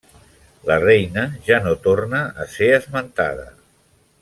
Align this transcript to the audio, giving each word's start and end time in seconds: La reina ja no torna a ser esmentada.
La 0.69 0.77
reina 0.83 1.25
ja 1.49 1.59
no 1.67 1.75
torna 1.85 2.23
a 2.45 2.49
ser 2.55 2.71
esmentada. 2.79 3.47